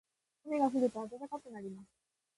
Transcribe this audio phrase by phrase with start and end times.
[0.47, 1.87] 雨が降ると暖かくなります。